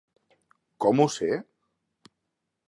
Com 0.85 1.03
ho 1.03 1.07
sé? 1.17 1.29